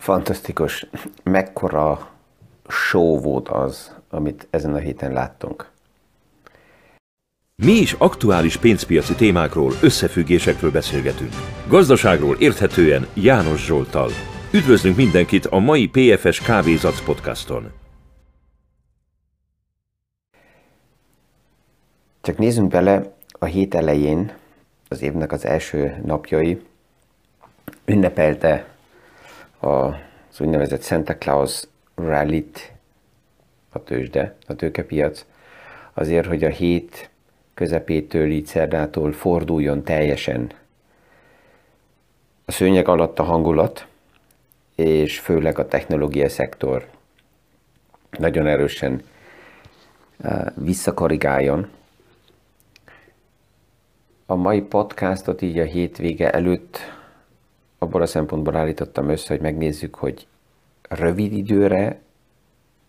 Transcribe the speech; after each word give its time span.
Fantasztikus. 0.00 0.86
Mekkora 1.22 2.10
show 2.68 3.20
volt 3.20 3.48
az, 3.48 3.96
amit 4.10 4.46
ezen 4.50 4.74
a 4.74 4.78
héten 4.78 5.12
láttunk. 5.12 5.70
Mi 7.54 7.72
is 7.72 7.92
aktuális 7.92 8.56
pénzpiaci 8.56 9.14
témákról, 9.14 9.72
összefüggésekről 9.82 10.70
beszélgetünk. 10.70 11.32
Gazdaságról 11.68 12.36
érthetően 12.36 13.06
János 13.14 13.64
Zsoltal. 13.64 14.10
Üdvözlünk 14.52 14.96
mindenkit 14.96 15.46
a 15.46 15.58
mai 15.58 15.88
PFS 15.88 16.40
Kávézac 16.40 17.04
podcaston. 17.04 17.72
Csak 22.20 22.38
nézzünk 22.38 22.70
bele, 22.70 23.14
a 23.32 23.44
hét 23.44 23.74
elején, 23.74 24.32
az 24.88 25.02
évnek 25.02 25.32
az 25.32 25.44
első 25.44 26.00
napjai 26.04 26.60
ünnepelte 27.84 28.69
az 29.60 30.40
úgynevezett 30.40 30.82
Santa 30.82 31.16
Claus 31.16 31.62
Rally-t 31.94 32.72
a 33.72 33.82
tőzsde, 33.82 34.34
a 34.46 34.54
tőkepiac, 34.54 35.24
azért, 35.94 36.26
hogy 36.26 36.44
a 36.44 36.48
hét 36.48 37.10
közepétől, 37.54 38.30
így 38.30 38.46
szerdától 38.46 39.12
forduljon 39.12 39.82
teljesen 39.82 40.52
a 42.44 42.52
szőnyeg 42.52 42.88
alatt 42.88 43.18
a 43.18 43.22
hangulat, 43.22 43.86
és 44.74 45.18
főleg 45.18 45.58
a 45.58 45.68
technológia 45.68 46.28
szektor 46.28 46.86
nagyon 48.10 48.46
erősen 48.46 49.02
eh, 50.20 50.42
visszakorrigáljon. 50.54 51.68
A 54.26 54.34
mai 54.34 54.60
podcastot 54.60 55.42
így 55.42 55.58
a 55.58 55.64
hétvége 55.64 56.30
előtt 56.30 56.78
abból 57.82 58.02
a 58.02 58.06
szempontból 58.06 58.56
állítottam 58.56 59.08
össze, 59.08 59.28
hogy 59.28 59.40
megnézzük, 59.40 59.94
hogy 59.94 60.26
rövid 60.88 61.32
időre 61.32 62.00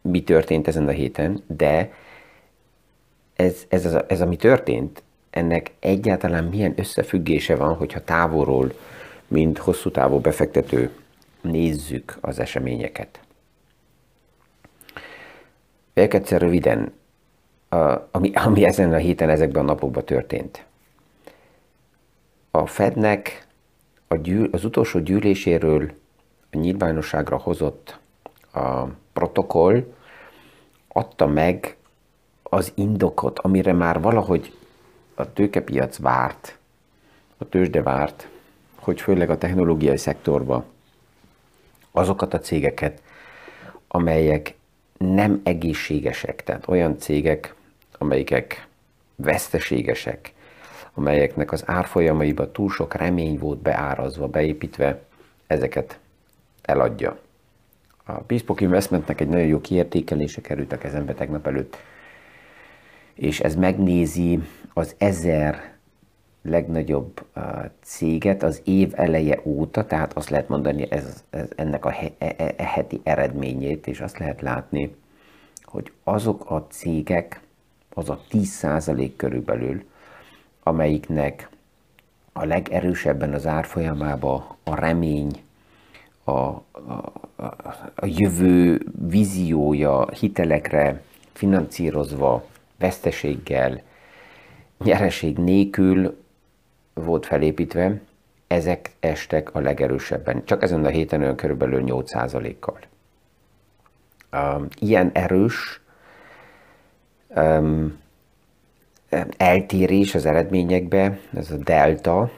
mi 0.02 0.24
történt 0.24 0.68
ezen 0.68 0.88
a 0.88 0.92
héten, 0.92 1.44
de 1.48 1.94
ez, 3.36 3.66
ez, 3.68 3.86
ez, 3.86 4.04
ez 4.08 4.22
ami 4.22 4.36
történt, 4.36 5.04
ennek 5.30 5.72
egyáltalán 5.80 6.44
milyen 6.44 6.74
összefüggése 6.76 7.56
van, 7.56 7.76
hogyha 7.76 8.04
távolról, 8.04 8.74
mint 9.28 9.58
hosszú 9.58 9.92
távú 9.92 10.20
befektető 10.20 10.92
nézzük 11.42 12.18
az 12.22 12.40
eseményeket. 12.40 13.20
Még 15.94 16.14
egyszer 16.14 16.42
röviden, 16.42 16.94
ami, 18.12 18.32
ami 18.34 18.66
ezen 18.66 18.94
a 18.94 18.98
héten, 18.98 19.30
ezekben 19.30 19.64
a 19.64 19.66
napokban 19.66 20.06
történt. 20.06 20.66
A 22.52 22.66
Fednek 22.66 23.48
a 24.12 24.16
gyűl, 24.16 24.50
az 24.52 24.66
utolsó 24.66 25.00
gyűléséről 25.00 25.92
a 26.52 26.58
nyilvánosságra 26.58 27.38
hozott 27.38 28.00
a 28.54 28.84
protokoll 29.14 29.94
adta 30.88 31.28
meg 31.28 31.76
az 32.44 32.72
indokot, 32.76 33.40
amire 33.40 33.74
már 33.74 34.02
valahogy 34.02 34.54
a 35.16 35.34
tőkepiac 35.34 35.98
várt, 35.98 36.58
a 37.38 37.50
tőzsde 37.50 37.82
várt, 37.82 38.28
hogy 38.76 39.02
főleg 39.02 39.30
a 39.30 39.38
technológiai 39.38 39.98
szektorba 39.98 40.66
azokat 41.92 42.34
a 42.34 42.40
cégeket, 42.40 43.02
amelyek 43.88 44.56
nem 44.98 45.42
egészségesek, 45.44 46.44
tehát 46.44 46.68
olyan 46.68 46.98
cégek, 46.98 47.56
amelyek 47.98 48.68
veszteségesek, 49.16 50.34
amelyeknek 50.94 51.52
az 51.52 51.64
árfolyamaiba 51.66 52.52
túl 52.52 52.70
sok 52.70 52.94
remény 52.94 53.38
volt 53.38 53.60
beárazva, 53.60 54.28
beépítve, 54.28 55.02
ezeket 55.48 56.00
eladja. 56.62 57.20
A 58.06 58.12
Bespoke 58.28 58.64
Investmentnek 58.64 59.22
egy 59.22 59.28
nagyon 59.28 59.48
jó 59.48 59.62
kiértékelése 59.62 60.42
került 60.42 60.72
a 60.72 60.78
kezembe 60.78 61.14
tegnap 61.14 61.48
előtt, 61.48 61.78
és 63.14 63.40
ez 63.40 63.56
megnézi 63.56 64.40
az 64.74 64.96
ezer 64.98 65.72
legnagyobb 66.42 67.26
céget 67.82 68.44
az 68.44 68.62
év 68.64 68.92
eleje 68.96 69.40
óta, 69.44 69.86
tehát 69.86 70.14
azt 70.14 70.30
lehet 70.30 70.48
mondani 70.48 70.92
ez, 70.92 71.24
ez 71.30 71.48
ennek 71.56 71.86
a 71.86 71.90
he, 71.90 72.12
e, 72.18 72.36
e, 72.38 72.54
e, 72.58 72.64
heti 72.64 73.02
eredményét, 73.04 73.88
és 73.88 74.00
azt 74.00 74.18
lehet 74.18 74.42
látni, 74.42 74.96
hogy 75.64 75.92
azok 76.04 76.50
a 76.50 76.68
cégek, 76.70 77.42
az 77.94 78.10
a 78.10 78.22
10% 78.32 79.12
körülbelül, 79.16 79.84
amelyiknek 80.64 81.50
a 82.34 82.46
legerősebben 82.46 83.34
az 83.34 83.48
árfolyamába 83.48 84.58
a 84.64 84.76
remény, 84.76 85.44
a, 86.24 86.32
a, 86.32 86.64
a 87.96 88.06
jövő 88.06 88.82
víziója 89.08 90.10
hitelekre 90.10 91.02
finanszírozva, 91.34 92.46
veszteséggel, 92.80 93.82
nyereség 94.78 95.38
nélkül 95.38 96.18
volt 96.94 97.26
felépítve, 97.26 98.02
ezek 98.48 98.92
estek 99.00 99.56
a 99.56 99.60
legerősebben. 99.60 100.46
Csak 100.46 100.64
ezen 100.64 100.86
a 100.86 100.90
héten 100.90 101.22
olyan 101.22 101.36
körülbelül 101.36 101.84
8%-kal. 101.86 102.80
Um, 104.32 104.68
ilyen 104.80 105.12
erős 105.14 105.82
um, 107.28 108.00
eltérés 109.38 110.16
az 110.16 110.26
eredményekbe, 110.26 111.20
ez 111.34 111.52
a 111.52 111.58
delta, 111.58 112.32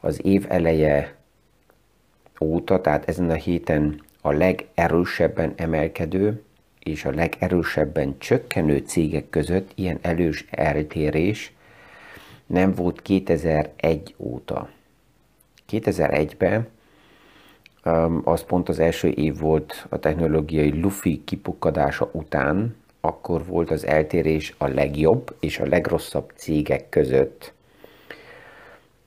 az 0.00 0.24
év 0.24 0.46
eleje 0.48 1.14
óta, 2.40 2.80
tehát 2.80 3.08
ezen 3.08 3.30
a 3.30 3.34
héten 3.34 4.02
a 4.20 4.32
legerősebben 4.32 5.52
emelkedő 5.56 6.42
és 6.80 7.04
a 7.04 7.10
legerősebben 7.10 8.18
csökkenő 8.18 8.78
cégek 8.78 9.30
között 9.30 9.70
ilyen 9.74 9.98
elős 10.02 10.44
eltérés 10.50 11.52
nem 12.46 12.74
volt 12.74 13.02
2001 13.02 14.14
óta. 14.18 14.68
2001-ben 15.70 16.68
um, 17.84 18.20
az 18.24 18.44
pont 18.44 18.68
az 18.68 18.78
első 18.78 19.08
év 19.08 19.38
volt 19.38 19.86
a 19.88 19.98
technológiai 19.98 20.80
Luffy 20.80 21.24
kipukkadása 21.24 22.08
után, 22.12 22.76
akkor 23.06 23.44
volt 23.44 23.70
az 23.70 23.86
eltérés 23.86 24.54
a 24.58 24.66
legjobb 24.66 25.36
és 25.40 25.58
a 25.58 25.66
legrosszabb 25.66 26.32
cégek 26.34 26.88
között. 26.88 27.52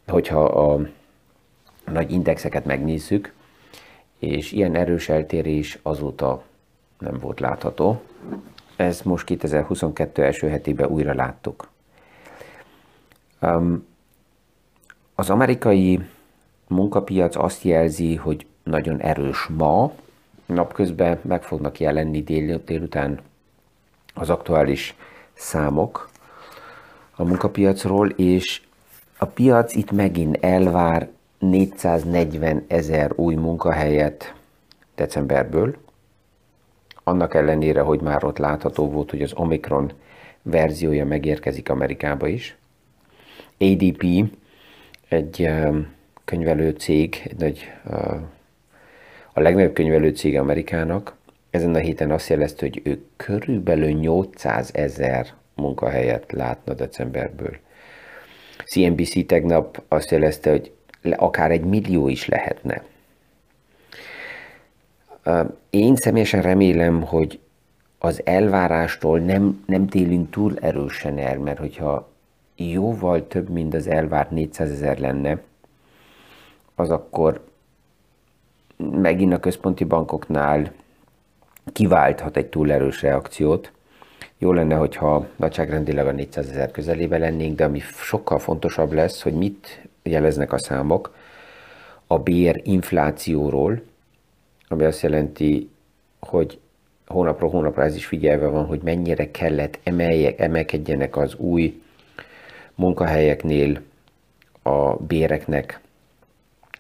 Hogyha 0.07 0.43
a 0.43 0.87
nagy 1.91 2.11
indexeket 2.11 2.65
megnézzük, 2.65 3.33
és 4.19 4.51
ilyen 4.51 4.75
erős 4.75 5.09
eltérés 5.09 5.79
azóta 5.81 6.43
nem 6.99 7.17
volt 7.19 7.39
látható. 7.39 8.01
Ez 8.75 9.01
most 9.01 9.25
2022 9.25 10.23
első 10.23 10.47
hetében 10.47 10.89
újra 10.89 11.13
láttuk. 11.13 11.69
Az 15.15 15.29
amerikai 15.29 15.99
munkapiac 16.67 17.35
azt 17.35 17.63
jelzi, 17.63 18.15
hogy 18.15 18.45
nagyon 18.63 18.99
erős 19.01 19.47
ma, 19.57 19.91
napközben 20.45 21.19
meg 21.21 21.43
fognak 21.43 21.79
jelenni 21.79 22.23
dél, 22.23 22.61
délután 22.65 23.19
az 24.19 24.29
aktuális 24.29 24.95
számok 25.33 26.09
a 27.15 27.23
munkapiacról, 27.23 28.09
és 28.09 28.61
a 29.17 29.25
piac 29.25 29.75
itt 29.75 29.91
megint 29.91 30.37
elvár 30.43 31.09
440 31.39 32.65
ezer 32.67 33.11
új 33.15 33.35
munkahelyet 33.35 34.33
decemberből, 34.95 35.75
annak 37.03 37.33
ellenére, 37.33 37.81
hogy 37.81 38.01
már 38.01 38.23
ott 38.23 38.37
látható 38.37 38.89
volt, 38.89 39.09
hogy 39.09 39.21
az 39.21 39.33
Omicron 39.33 39.91
verziója 40.41 41.05
megérkezik 41.05 41.69
Amerikába 41.69 42.27
is. 42.27 42.57
ADP, 43.57 44.05
egy 45.07 45.41
um, 45.41 45.87
könyvelő 46.25 46.69
cég, 46.69 47.35
egy 47.39 47.71
uh, 47.85 48.19
a 49.33 49.39
legnagyobb 49.39 49.73
könyvelő 49.73 50.09
cég 50.09 50.37
Amerikának, 50.37 51.15
ezen 51.49 51.75
a 51.75 51.77
héten 51.77 52.11
azt 52.11 52.29
jelezte, 52.29 52.65
hogy 52.65 52.81
ő 52.83 53.01
körülbelül 53.15 53.91
800 53.91 54.69
ezer 54.73 55.27
munkahelyet 55.55 56.31
látna 56.31 56.73
decemberből. 56.73 57.57
CNBC 58.65 59.25
tegnap 59.25 59.83
azt 59.87 60.11
jelezte, 60.11 60.49
hogy 60.49 60.71
akár 61.15 61.51
egy 61.51 61.63
millió 61.63 62.07
is 62.07 62.27
lehetne. 62.27 62.83
Én 65.69 65.95
személyesen 65.95 66.41
remélem, 66.41 67.01
hogy 67.01 67.39
az 67.97 68.21
elvárástól 68.25 69.19
nem, 69.19 69.63
nem 69.65 69.87
télünk 69.87 70.29
túl 70.29 70.57
erősen 70.61 71.17
el, 71.17 71.37
mert 71.37 71.59
hogyha 71.59 72.09
jóval 72.55 73.27
több, 73.27 73.49
mint 73.49 73.73
az 73.73 73.87
elvárt 73.87 74.31
400 74.31 74.71
ezer 74.71 74.99
lenne, 74.99 75.41
az 76.75 76.89
akkor 76.89 77.47
megint 78.77 79.33
a 79.33 79.39
központi 79.39 79.83
bankoknál 79.83 80.71
kiválthat 81.71 82.37
egy 82.37 82.47
túl 82.47 82.71
erős 82.71 83.01
reakciót. 83.01 83.71
Jó 84.37 84.51
lenne, 84.51 84.75
hogyha 84.75 85.27
nagyságrendileg 85.35 86.07
a 86.07 86.11
400 86.11 86.49
ezer 86.49 86.71
közelébe 86.71 87.17
lennénk, 87.17 87.55
de 87.55 87.63
ami 87.63 87.79
sokkal 87.79 88.39
fontosabb 88.39 88.91
lesz, 88.91 89.21
hogy 89.21 89.33
mit 89.33 89.87
jeleznek 90.03 90.53
a 90.53 90.57
számok 90.57 91.15
a 92.07 92.19
bér 92.19 92.61
inflációról, 92.63 93.81
ami 94.67 94.83
azt 94.83 95.01
jelenti, 95.01 95.69
hogy 96.19 96.59
hónapról 97.07 97.49
hónapra 97.49 97.83
ez 97.83 97.95
is 97.95 98.05
figyelve 98.05 98.47
van, 98.47 98.65
hogy 98.65 98.81
mennyire 98.83 99.31
kellett 99.31 99.79
emeljek, 99.83 100.39
emelkedjenek 100.39 101.17
az 101.17 101.35
új 101.35 101.81
munkahelyeknél 102.75 103.81
a 104.61 104.95
béreknek 104.95 105.79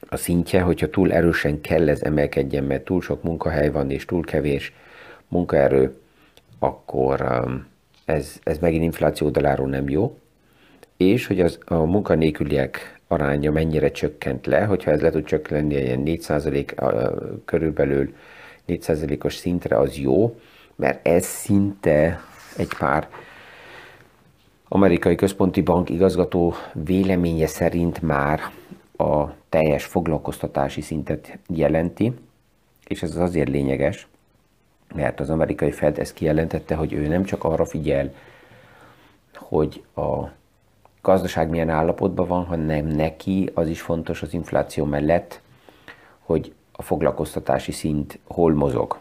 a 0.09 0.17
szintje, 0.17 0.61
hogyha 0.61 0.89
túl 0.89 1.11
erősen 1.11 1.61
kell 1.61 1.89
ez 1.89 2.01
emelkedjen, 2.01 2.63
mert 2.63 2.83
túl 2.83 3.01
sok 3.01 3.23
munkahely 3.23 3.69
van 3.69 3.91
és 3.91 4.05
túl 4.05 4.23
kevés 4.23 4.73
munkaerő, 5.27 5.95
akkor 6.59 7.21
um, 7.21 7.67
ez, 8.05 8.39
ez 8.43 8.57
megint 8.57 8.83
infláció 8.83 9.27
oldaláról 9.27 9.67
nem 9.67 9.89
jó. 9.89 10.17
És 10.97 11.27
hogy 11.27 11.41
az, 11.41 11.59
a 11.65 11.75
munkanélküliek 11.75 12.99
aránya 13.07 13.51
mennyire 13.51 13.91
csökkent 13.91 14.45
le, 14.45 14.63
hogyha 14.63 14.91
ez 14.91 15.01
le 15.01 15.09
tud 15.09 15.23
csökkenni 15.23 15.75
ilyen 15.75 16.03
4% 16.05 17.41
körülbelül 17.45 18.13
4%-os 18.67 19.35
szintre, 19.35 19.77
az 19.77 19.97
jó, 19.97 20.39
mert 20.75 21.07
ez 21.07 21.25
szinte 21.25 22.21
egy 22.57 22.71
pár 22.77 23.09
amerikai 24.67 25.15
központi 25.15 25.61
bank 25.61 25.89
igazgató 25.89 26.53
véleménye 26.73 27.47
szerint 27.47 28.01
már 28.01 28.39
a 28.97 29.25
teljes 29.49 29.85
foglalkoztatási 29.85 30.81
szintet 30.81 31.37
jelenti, 31.47 32.13
és 32.87 33.03
ez 33.03 33.15
azért 33.15 33.49
lényeges, 33.49 34.07
mert 34.95 35.19
az 35.19 35.29
amerikai 35.29 35.71
Fed 35.71 35.99
ezt 35.99 36.13
kijelentette, 36.13 36.75
hogy 36.75 36.93
ő 36.93 37.07
nem 37.07 37.23
csak 37.23 37.43
arra 37.43 37.65
figyel, 37.65 38.13
hogy 39.35 39.83
a 39.95 40.37
gazdaság 41.01 41.49
milyen 41.49 41.69
állapotban 41.69 42.27
van, 42.27 42.45
hanem 42.45 42.85
neki 42.85 43.49
az 43.53 43.67
is 43.67 43.81
fontos 43.81 44.21
az 44.21 44.33
infláció 44.33 44.85
mellett, 44.85 45.41
hogy 46.19 46.53
a 46.71 46.81
foglalkoztatási 46.81 47.71
szint 47.71 48.19
hol 48.23 48.53
mozog. 48.53 48.97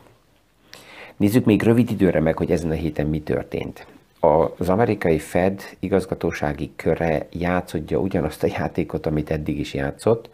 Nézzük 1.16 1.44
még 1.44 1.62
rövid 1.62 1.90
időre 1.90 2.20
meg, 2.20 2.36
hogy 2.36 2.50
ezen 2.50 2.70
a 2.70 2.74
héten 2.74 3.06
mi 3.06 3.20
történt. 3.20 3.86
Az 4.20 4.68
amerikai 4.68 5.18
Fed 5.18 5.62
igazgatósági 5.78 6.72
köre 6.76 7.26
játszodja 7.30 7.98
ugyanazt 7.98 8.42
a 8.42 8.46
játékot, 8.46 9.06
amit 9.06 9.30
eddig 9.30 9.58
is 9.58 9.74
játszott, 9.74 10.30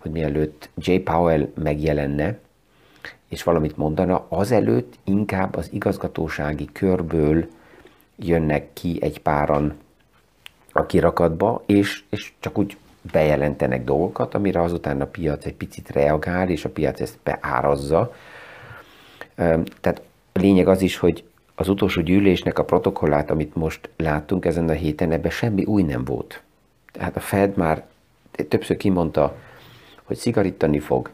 hogy 0.00 0.10
mielőtt 0.10 0.70
J. 0.76 0.94
Powell 0.94 1.48
megjelenne, 1.54 2.38
és 3.28 3.42
valamit 3.42 3.76
mondana, 3.76 4.26
azelőtt 4.28 4.94
inkább 5.04 5.56
az 5.56 5.68
igazgatósági 5.72 6.68
körből 6.72 7.46
jönnek 8.16 8.72
ki 8.72 8.98
egy 9.00 9.20
páran 9.20 9.74
a 10.72 10.86
kirakatba, 10.86 11.62
és, 11.66 12.04
és 12.10 12.32
csak 12.40 12.58
úgy 12.58 12.76
bejelentenek 13.12 13.84
dolgokat, 13.84 14.34
amire 14.34 14.62
azután 14.62 15.00
a 15.00 15.06
piac 15.06 15.44
egy 15.44 15.54
picit 15.54 15.90
reagál, 15.90 16.48
és 16.48 16.64
a 16.64 16.70
piac 16.70 17.00
ezt 17.00 17.18
beárazza. 17.22 18.14
Tehát 19.80 20.02
a 20.32 20.38
lényeg 20.38 20.68
az 20.68 20.82
is, 20.82 20.96
hogy 20.96 21.24
az 21.62 21.68
utolsó 21.68 22.00
gyűlésnek 22.00 22.58
a 22.58 22.64
protokollát, 22.64 23.30
amit 23.30 23.54
most 23.54 23.88
láttunk 23.96 24.44
ezen 24.44 24.68
a 24.68 24.72
héten, 24.72 25.10
ebben 25.10 25.30
semmi 25.30 25.64
új 25.64 25.82
nem 25.82 26.04
volt. 26.04 26.42
Tehát 26.92 27.16
a 27.16 27.20
Fed 27.20 27.56
már 27.56 27.84
többször 28.48 28.76
kimondta, 28.76 29.36
hogy 30.02 30.16
szigorítani 30.16 30.78
fog, 30.78 31.10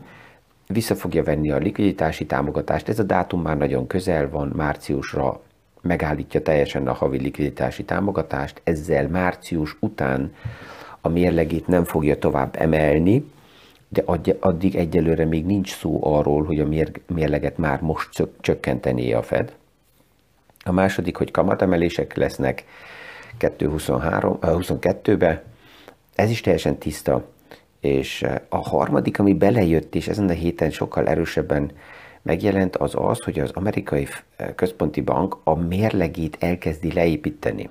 vissza 0.67 0.95
fogja 0.95 1.23
venni 1.23 1.51
a 1.51 1.57
likviditási 1.57 2.27
támogatást. 2.27 2.89
Ez 2.89 2.99
a 2.99 3.03
dátum 3.03 3.43
már 3.43 3.57
nagyon 3.57 3.87
közel 3.87 4.31
van, 4.31 4.53
márciusra 4.57 5.41
megállítja 5.81 6.43
teljesen 6.43 6.89
a 6.89 6.93
havi 6.93 7.19
likviditási 7.19 7.85
támogatást, 7.85 8.61
ezzel 8.65 9.09
március 9.09 9.77
után 9.81 10.35
a 11.01 11.09
mérlegét 11.09 11.67
nem 11.67 11.85
fogja 11.85 12.19
tovább 12.19 12.57
emelni, 12.59 13.31
de 13.89 14.05
addig 14.41 14.77
egyelőre 14.77 15.25
még 15.25 15.47
nincs 15.47 15.77
szó 15.77 16.01
arról, 16.03 16.45
hogy 16.45 16.61
a 16.61 16.69
mérleget 17.07 17.59
már 17.59 17.81
most 17.81 18.29
csökkentené 18.41 19.13
a 19.13 19.23
Fed. 19.23 19.57
A 20.69 20.73
második, 20.73 21.17
hogy 21.17 21.31
kamatemelések 21.31 22.17
lesznek 22.17 22.65
2022-be, 23.39 25.43
ez 26.15 26.31
is 26.31 26.41
teljesen 26.41 26.79
tiszta. 26.79 27.25
És 27.81 28.27
a 28.49 28.69
harmadik, 28.69 29.19
ami 29.19 29.35
belejött, 29.35 29.95
és 29.95 30.09
ezen 30.09 30.29
a 30.29 30.33
héten 30.33 30.71
sokkal 30.71 31.09
erősebben 31.09 31.71
megjelent, 32.23 32.77
az 32.77 32.93
az, 32.97 33.19
hogy 33.19 33.39
az 33.39 33.51
amerikai 33.55 34.09
központi 34.55 35.01
bank 35.01 35.37
a 35.45 35.55
mérlegét 35.55 36.37
elkezdi 36.41 36.93
leépíteni. 36.93 37.71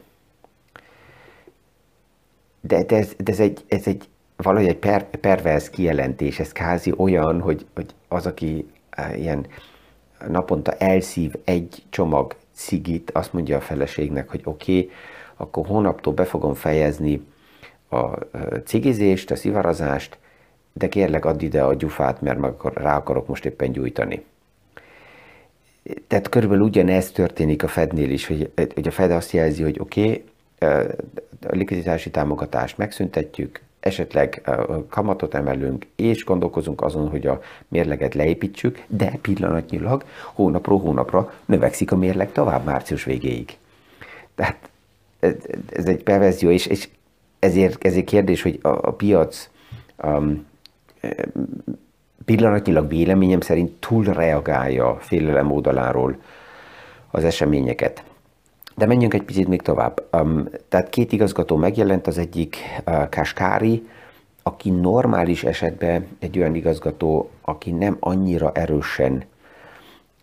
De, 2.61 2.83
de, 2.83 2.95
ez, 2.95 3.13
de 3.17 3.31
ez, 3.31 3.39
egy, 3.39 3.63
ez 3.67 3.87
egy 3.87 4.07
valahogy 4.35 4.67
egy 4.67 4.77
per, 4.77 5.09
pervers 5.09 5.69
kijelentés, 5.69 6.39
ez 6.39 6.51
kázi 6.51 6.93
olyan, 6.97 7.41
hogy, 7.41 7.65
hogy 7.75 7.93
az, 8.07 8.25
aki 8.25 8.69
ilyen 9.15 9.47
naponta 10.27 10.71
elszív 10.71 11.33
egy 11.43 11.83
csomag 11.89 12.35
cigit, 12.57 13.11
azt 13.11 13.33
mondja 13.33 13.57
a 13.57 13.61
feleségnek, 13.61 14.29
hogy 14.29 14.41
oké, 14.43 14.77
okay, 14.77 14.91
akkor 15.35 15.65
hónaptól 15.65 16.13
be 16.13 16.25
fogom 16.25 16.53
fejezni 16.53 17.25
a 17.89 18.05
cigizést, 18.65 19.31
a 19.31 19.35
szivarazást, 19.35 20.17
de 20.73 20.89
kérlek 20.89 21.25
add 21.25 21.41
ide 21.41 21.63
a 21.63 21.73
gyufát, 21.73 22.21
mert 22.21 22.39
meg 22.39 22.53
rá 22.73 22.97
akarok 22.97 23.27
most 23.27 23.45
éppen 23.45 23.71
gyújtani. 23.71 24.25
Tehát 26.07 26.29
körülbelül 26.29 26.63
ugyanez 26.63 27.11
történik 27.11 27.63
a 27.63 27.67
Fednél 27.67 28.09
is, 28.09 28.27
hogy, 28.27 28.51
hogy 28.73 28.87
a 28.87 28.91
Fed 28.91 29.11
azt 29.11 29.31
jelzi, 29.31 29.63
hogy 29.63 29.79
oké, 29.79 30.01
okay, 30.01 30.85
a 31.47 31.55
likviditási 31.55 32.09
támogatást 32.09 32.77
megszüntetjük, 32.77 33.61
esetleg 33.87 34.49
kamatot 34.89 35.33
emelünk, 35.33 35.85
és 35.95 36.23
gondolkozunk 36.23 36.81
azon, 36.81 37.09
hogy 37.09 37.27
a 37.27 37.41
mérleget 37.67 38.13
leépítsük, 38.13 38.83
de 38.87 39.17
pillanatnyilag 39.21 40.03
hónapról 40.33 40.79
hónapra 40.79 41.33
növekszik 41.45 41.91
a 41.91 41.95
mérleg 41.95 42.31
tovább 42.31 42.65
március 42.65 43.03
végéig. 43.03 43.57
Tehát 44.35 44.69
ez 45.69 45.85
egy 45.85 46.03
perverzió, 46.03 46.49
és, 46.49 46.65
és 46.65 46.89
ezért, 47.39 47.85
ezért 47.85 48.05
kérdés, 48.05 48.41
hogy 48.41 48.59
a, 48.61 48.67
a 48.67 48.91
piac 48.91 49.49
um, 50.03 50.45
pillanatnyilag 52.25 52.87
véleményem 52.87 53.41
szerint 53.41 53.79
túl 53.79 54.03
reagálja 54.03 54.97
félelem 54.99 55.51
oldaláról 55.51 56.21
az 57.11 57.23
eseményeket. 57.23 58.03
De 58.77 58.85
menjünk 58.85 59.13
egy 59.13 59.23
picit 59.23 59.47
még 59.47 59.61
tovább. 59.61 60.03
Um, 60.11 60.49
tehát 60.69 60.89
két 60.89 61.11
igazgató 61.11 61.55
megjelent, 61.55 62.07
az 62.07 62.17
egyik 62.17 62.57
uh, 62.85 63.09
Kaskári, 63.09 63.87
aki 64.43 64.69
normális 64.69 65.43
esetben 65.43 66.07
egy 66.19 66.39
olyan 66.39 66.55
igazgató, 66.55 67.29
aki 67.41 67.71
nem 67.71 67.97
annyira 67.99 68.51
erősen 68.51 69.23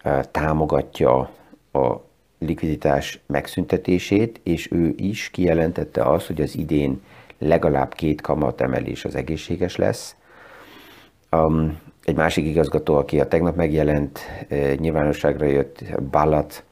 uh, 0.04 0.20
támogatja 0.30 1.30
a 1.72 2.00
likviditás 2.38 3.20
megszüntetését, 3.26 4.40
és 4.42 4.72
ő 4.72 4.94
is 4.96 5.30
kijelentette 5.30 6.02
azt, 6.02 6.26
hogy 6.26 6.40
az 6.40 6.56
idén 6.56 7.02
legalább 7.38 7.94
két 7.94 8.20
kamat 8.20 8.60
emelés 8.60 9.04
az 9.04 9.14
egészséges 9.14 9.76
lesz. 9.76 10.16
Um, 11.30 11.78
egy 12.04 12.16
másik 12.16 12.46
igazgató, 12.46 12.96
aki 12.96 13.20
a 13.20 13.28
tegnap 13.28 13.56
megjelent, 13.56 14.18
uh, 14.50 14.74
nyilvánosságra 14.74 15.46
jött, 15.46 15.84
Ballat, 16.10 16.64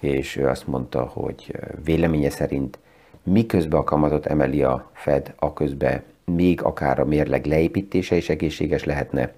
és 0.00 0.36
ő 0.36 0.48
azt 0.48 0.66
mondta, 0.66 1.02
hogy 1.02 1.52
véleménye 1.84 2.30
szerint 2.30 2.78
miközben 3.22 3.80
a 3.80 3.84
kamatot 3.84 4.26
emeli 4.26 4.62
a 4.62 4.90
Fed, 4.92 5.34
a 5.38 5.52
közben 5.52 6.02
még 6.24 6.62
akár 6.62 7.00
a 7.00 7.04
mérleg 7.04 7.46
leépítése 7.46 8.16
is 8.16 8.28
egészséges 8.28 8.84
lehetne, 8.84 9.32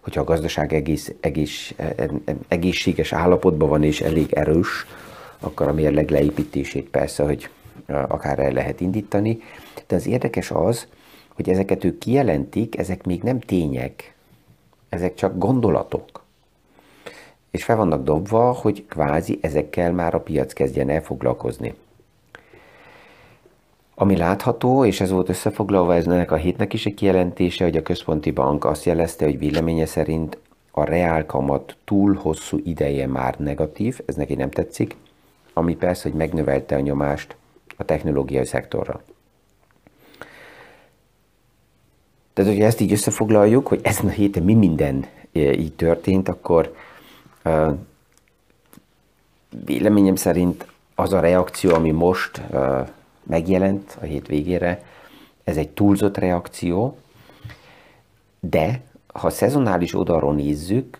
hogyha 0.00 0.20
a 0.20 0.24
gazdaság 0.24 0.72
egész, 0.72 1.12
egész, 1.20 1.74
egészséges 2.48 3.12
állapotban 3.12 3.68
van 3.68 3.82
és 3.82 4.00
elég 4.00 4.32
erős, 4.32 4.86
akkor 5.40 5.68
a 5.68 5.72
mérleg 5.72 6.10
leépítését 6.10 6.88
persze, 6.88 7.24
hogy 7.24 7.48
akár 7.86 8.38
el 8.38 8.52
lehet 8.52 8.80
indítani. 8.80 9.38
De 9.86 9.96
az 9.96 10.06
érdekes 10.06 10.50
az, 10.50 10.88
hogy 11.28 11.48
ezeket 11.48 11.84
ők 11.84 11.98
kijelentik, 11.98 12.78
ezek 12.78 13.04
még 13.04 13.22
nem 13.22 13.40
tények, 13.40 14.14
ezek 14.88 15.14
csak 15.14 15.38
gondolatok 15.38 16.23
és 17.54 17.64
fel 17.64 17.76
vannak 17.76 18.04
dobva, 18.04 18.52
hogy 18.52 18.86
kvázi 18.86 19.38
ezekkel 19.40 19.92
már 19.92 20.14
a 20.14 20.20
piac 20.20 20.52
kezdjen 20.52 20.90
el 20.90 21.02
foglalkozni. 21.02 21.74
Ami 23.94 24.16
látható, 24.16 24.84
és 24.84 25.00
ez 25.00 25.10
volt 25.10 25.28
összefoglalva 25.28 25.94
ennek 25.94 26.30
a 26.30 26.36
hétnek 26.36 26.72
is 26.72 26.86
egy 26.86 26.94
kijelentése, 26.94 27.64
hogy 27.64 27.76
a 27.76 27.82
központi 27.82 28.30
bank 28.30 28.64
azt 28.64 28.84
jelezte, 28.84 29.24
hogy 29.24 29.38
véleménye 29.38 29.86
szerint 29.86 30.38
a 30.70 30.84
reál 30.84 31.26
kamat 31.26 31.76
túl 31.84 32.14
hosszú 32.14 32.60
ideje 32.64 33.06
már 33.06 33.38
negatív, 33.38 34.00
ez 34.06 34.14
neki 34.14 34.34
nem 34.34 34.50
tetszik, 34.50 34.96
ami 35.52 35.76
persze, 35.76 36.08
hogy 36.08 36.18
megnövelte 36.18 36.76
a 36.76 36.80
nyomást 36.80 37.36
a 37.76 37.84
technológiai 37.84 38.44
szektorra. 38.44 39.02
Tehát, 42.32 42.50
hogyha 42.50 42.66
ezt 42.66 42.80
így 42.80 42.92
összefoglaljuk, 42.92 43.66
hogy 43.66 43.80
ezen 43.82 44.06
a 44.06 44.10
héten 44.10 44.42
mi 44.42 44.54
minden 44.54 45.06
e, 45.32 45.38
így 45.38 45.72
történt, 45.72 46.28
akkor 46.28 46.74
Véleményem 49.64 50.16
szerint 50.16 50.66
az 50.94 51.12
a 51.12 51.20
reakció, 51.20 51.74
ami 51.74 51.90
most 51.90 52.42
megjelent 53.22 53.96
a 54.00 54.04
hét 54.04 54.26
végére, 54.26 54.84
ez 55.44 55.56
egy 55.56 55.68
túlzott 55.68 56.16
reakció, 56.16 56.98
de 58.40 58.80
ha 59.06 59.30
szezonális 59.30 59.94
oldalról 59.94 60.34
nézzük, 60.34 60.98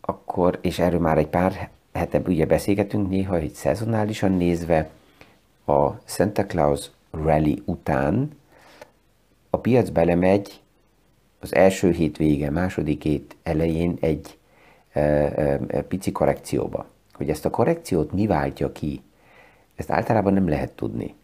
akkor, 0.00 0.58
és 0.62 0.78
erről 0.78 1.00
már 1.00 1.18
egy 1.18 1.26
pár 1.26 1.70
hete 1.92 2.22
ugye 2.26 2.46
beszélgetünk 2.46 3.08
néha, 3.08 3.38
hogy 3.38 3.52
szezonálisan 3.52 4.32
nézve 4.32 4.90
a 5.64 5.90
Santa 6.04 6.46
Claus 6.46 6.90
Rally 7.10 7.62
után 7.64 8.30
a 9.50 9.56
piac 9.56 9.88
belemegy 9.88 10.60
az 11.40 11.54
első 11.54 11.90
hét 11.90 12.16
vége, 12.16 12.50
második 12.50 13.02
hét 13.02 13.36
elején 13.42 13.96
egy 14.00 14.37
pici 15.88 16.12
korrekcióba. 16.12 16.86
Hogy 17.12 17.30
ezt 17.30 17.44
a 17.44 17.50
korrekciót 17.50 18.12
mi 18.12 18.26
váltja 18.26 18.72
ki, 18.72 19.02
ezt 19.76 19.90
általában 19.90 20.32
nem 20.32 20.48
lehet 20.48 20.72
tudni. 20.72 21.14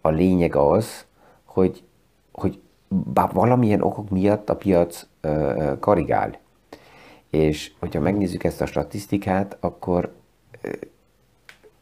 A 0.00 0.08
lényeg 0.08 0.56
az, 0.56 1.04
hogy, 1.44 1.82
hogy 2.32 2.60
valamilyen 3.32 3.82
okok 3.82 4.10
miatt 4.10 4.50
a 4.50 4.56
piac 4.56 5.06
korrigál. 5.80 6.38
És 7.30 7.72
hogyha 7.78 8.00
megnézzük 8.00 8.44
ezt 8.44 8.60
a 8.60 8.66
statisztikát, 8.66 9.56
akkor 9.60 10.12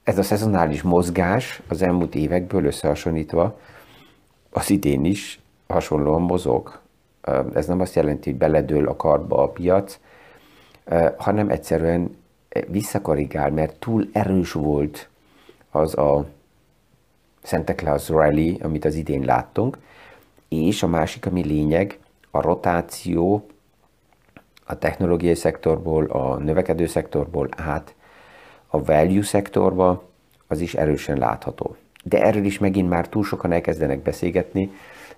ez 0.03 0.19
a 0.19 0.23
szezonális 0.23 0.83
mozgás 0.83 1.63
az 1.69 1.83
elmúlt 1.83 2.15
évekből 2.15 2.65
összehasonlítva 2.65 3.59
az 4.51 4.71
idén 4.71 5.05
is 5.05 5.41
hasonlóan 5.67 6.23
mozog. 6.23 6.81
Ez 7.55 7.67
nem 7.67 7.81
azt 7.81 7.95
jelenti, 7.95 8.31
hogy 8.31 8.39
beledől 8.39 8.89
a 8.89 8.97
kartba 8.97 9.43
a 9.43 9.49
piac, 9.49 9.99
hanem 11.17 11.49
egyszerűen 11.49 12.17
visszakorrigál, 12.67 13.51
mert 13.51 13.79
túl 13.79 14.09
erős 14.13 14.53
volt 14.53 15.09
az 15.71 15.97
a 15.99 16.27
Santa 17.43 17.75
Claus 17.75 18.09
Rally, 18.09 18.59
amit 18.63 18.85
az 18.85 18.95
idén 18.95 19.25
láttunk, 19.25 19.79
és 20.49 20.83
a 20.83 20.87
másik, 20.87 21.27
ami 21.27 21.45
lényeg, 21.45 21.99
a 22.31 22.41
rotáció 22.41 23.47
a 24.65 24.79
technológiai 24.79 25.35
szektorból, 25.35 26.05
a 26.05 26.37
növekedő 26.37 26.87
szektorból 26.87 27.49
át 27.57 27.95
a 28.67 28.85
value 28.85 29.23
szektorba, 29.23 30.09
az 30.47 30.61
is 30.61 30.75
erősen 30.75 31.19
látható. 31.19 31.77
De 32.05 32.23
erről 32.23 32.45
is 32.45 32.59
megint 32.59 32.89
már 32.89 33.09
túl 33.09 33.25
sokan 33.25 33.53
elkezdenek 33.53 34.03
beszélgetni, 34.03 34.71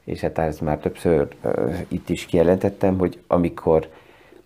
és 0.04 0.20
hát 0.20 0.38
ezt 0.38 0.60
már 0.60 0.78
többször 0.78 1.28
uh, 1.42 1.78
itt 1.88 2.08
is 2.08 2.26
kijelentettem, 2.26 2.98
hogy 2.98 3.22
amikor 3.26 3.88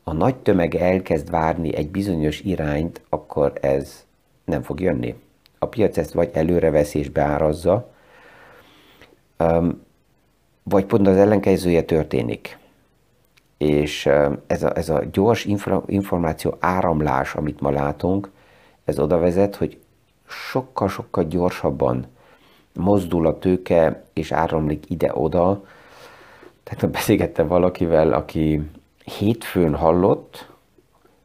a 0.09 0.13
nagy 0.13 0.37
tömeg 0.37 0.75
elkezd 0.75 1.31
várni 1.31 1.75
egy 1.75 1.91
bizonyos 1.91 2.41
irányt, 2.41 3.01
akkor 3.09 3.53
ez 3.61 4.05
nem 4.45 4.63
fog 4.63 4.81
jönni. 4.81 5.15
A 5.59 5.67
piac 5.67 5.97
ezt 5.97 6.13
vagy 6.13 6.31
előrevesz 6.33 6.95
és 6.95 7.09
beárazza, 7.09 7.91
vagy 10.63 10.85
pont 10.85 11.07
az 11.07 11.17
ellenkezője 11.17 11.83
történik. 11.83 12.59
És 13.57 14.07
ez 14.47 14.63
a, 14.63 14.77
ez 14.77 14.89
a 14.89 15.05
gyors 15.13 15.47
információ 15.87 16.57
áramlás, 16.61 17.35
amit 17.35 17.61
ma 17.61 17.71
látunk, 17.71 18.31
ez 18.85 18.99
oda 18.99 19.19
vezet, 19.19 19.57
hogy 19.57 19.79
sokkal-sokkal 20.27 21.25
gyorsabban 21.25 22.07
mozdul 22.73 23.27
a 23.27 23.39
tőke, 23.39 24.05
és 24.13 24.33
áramlik 24.33 24.91
ide-oda. 24.91 25.65
Tehát 26.63 26.91
beszélgettem 26.91 27.47
valakivel, 27.47 28.13
aki 28.13 28.71
hétfőn 29.07 29.75
hallott, 29.75 30.49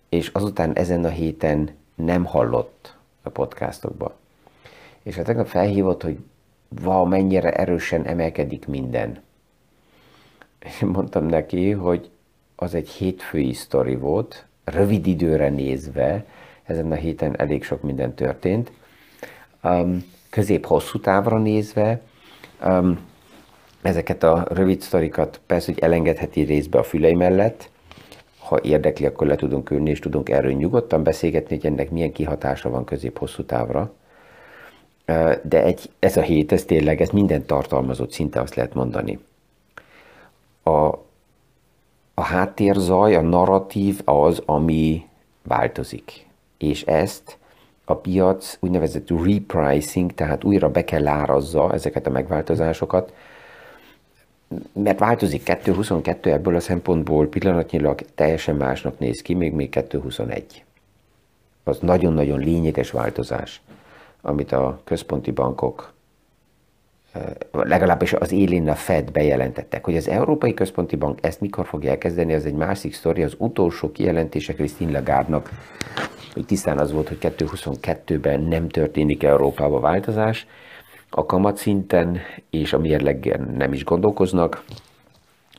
és 0.10 0.28
azután 0.28 0.74
ezen 0.74 1.06
a 1.06 1.10
héten 1.10 1.70
nem 1.96 2.26
hallott 2.26 2.96
a 3.22 3.30
podcastokba. 3.30 4.16
És 5.04 5.16
hát 5.16 5.26
tegnap 5.26 5.48
felhívott, 5.48 6.04
hogy 6.04 6.18
va, 6.68 7.06
mennyire 7.06 7.52
erősen 7.52 8.06
emelkedik 8.06 8.68
minden. 8.68 9.22
És 10.60 10.80
mondtam 10.80 11.26
neki, 11.26 11.72
hogy 11.72 12.10
az 12.56 12.74
egy 12.74 12.90
hétfői 12.90 13.54
sztori 13.54 13.96
volt, 13.96 14.46
rövid 14.64 15.08
időre 15.08 15.50
nézve, 15.50 16.26
ezen 16.64 16.92
a 16.92 16.96
héten 16.96 17.40
elég 17.40 17.64
sok 17.64 17.82
minden 17.82 18.14
történt. 18.14 18.72
Um, 19.64 20.04
közép-hosszú 20.30 21.00
távra 21.00 21.38
nézve, 21.38 22.02
um, 22.66 23.00
ezeket 23.82 24.24
a 24.24 24.48
rövid 24.50 24.82
sztorikat 24.82 25.40
persze, 25.46 25.72
hogy 25.72 25.82
elengedheti 25.84 26.42
részbe 26.42 26.80
a 26.80 26.84
fülei 26.84 27.16
mellett, 27.16 27.70
ha 28.40 28.60
érdekli, 28.62 29.06
akkor 29.06 29.28
le 29.28 29.36
tudunk 29.36 29.70
ülni, 29.70 29.90
és 29.90 30.00
tudunk 30.00 30.30
erről 30.30 30.52
nyugodtan 30.52 31.04
beszélgetni, 31.04 31.56
hogy 31.56 31.66
ennek 31.66 31.90
milyen 31.92 32.12
kihatása 32.12 32.70
van 32.70 32.84
közép-hosszú 32.84 33.44
távra. 33.44 33.92
De 35.44 35.64
egy, 35.64 35.90
ez 36.00 36.18
a 36.18 36.22
hét, 36.22 36.52
ez 36.52 36.66
tényleg, 36.66 37.02
ez 37.02 37.10
minden 37.10 37.46
tartalmazott, 37.46 38.12
szinte 38.12 38.40
azt 38.40 38.56
lehet 38.56 38.74
mondani. 38.74 39.20
A, 40.64 40.88
a 42.14 42.22
háttérzaj, 42.22 43.16
a 43.16 43.22
narratív 43.22 44.02
az, 44.06 44.42
ami 44.46 45.06
változik. 45.44 46.28
És 46.58 46.84
ezt 46.84 47.38
a 47.86 47.96
piac 47.96 48.58
úgynevezett 48.60 49.10
repricing, 49.10 50.14
tehát 50.14 50.44
újra 50.44 50.70
be 50.70 50.84
kell 50.84 51.08
árazza 51.08 51.74
ezeket 51.74 52.08
a 52.08 52.10
megváltozásokat, 52.10 53.14
mert 54.74 55.00
változik 55.00 55.42
2.22 55.46 56.26
ebből 56.26 56.56
a 56.56 56.60
szempontból 56.60 57.28
pillanatnyilag 57.28 58.02
teljesen 58.16 58.56
másnak 58.56 59.00
néz 59.00 59.22
ki, 59.22 59.34
még 59.34 59.54
még 59.54 59.70
2.21. 59.72 60.44
Az 61.64 61.80
nagyon-nagyon 61.80 62.40
lényeges 62.40 62.92
változás, 62.92 63.62
amit 64.22 64.52
a 64.52 64.82
központi 64.84 65.32
bankok 65.32 65.94
legalábbis 67.52 68.14
az 68.14 68.32
élén 68.32 68.70
a 68.70 68.76
Fed 68.76 69.12
bejelentettek, 69.12 69.86
hogy 69.86 69.98
az 69.98 70.08
Európai 70.08 70.54
Központi 70.54 70.96
Bank 70.96 71.20
ezt 71.22 71.42
mikor 71.42 71.66
fogja 71.66 71.90
elkezdeni, 71.90 72.34
az 72.34 72.46
egy 72.46 72.54
másik 72.54 72.94
sztori, 72.94 73.24
az 73.24 73.36
utolsó 73.38 73.92
kijelentése 73.92 74.54
Christine 74.54 74.92
Lagarde-nak, 74.92 75.50
hogy 76.34 76.46
tisztán 76.46 76.78
az 76.78 76.92
volt, 76.92 77.08
hogy 77.08 77.18
2022-ben 77.22 78.42
nem 78.42 78.70
történik 78.70 79.24
Európában 79.24 79.82
változás, 79.82 80.48
a 81.14 81.26
kamatszinten 81.26 82.18
és 82.50 82.74
a 82.74 82.80
mérleggen 82.80 83.54
nem 83.58 83.74
is 83.74 83.84
gondolkoznak, 83.84 84.64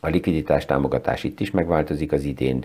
a 0.01 0.09
likviditás 0.09 0.67
támogatás 0.67 1.25
itt 1.25 1.41
is 1.41 1.51
megváltozik 1.51 2.13
az 2.13 2.25
idén, 2.25 2.65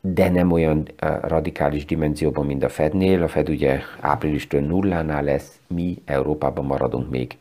de 0.00 0.30
nem 0.30 0.52
olyan 0.52 0.88
radikális 1.22 1.84
dimenzióban, 1.84 2.46
mint 2.46 2.62
a 2.62 2.68
Fednél. 2.68 3.22
A 3.22 3.28
Fed 3.28 3.48
ugye 3.48 3.80
áprilistől 4.00 4.60
nullánál 4.60 5.22
lesz, 5.22 5.58
mi 5.66 6.02
Európában 6.04 6.64
maradunk 6.64 7.10
még 7.10 7.36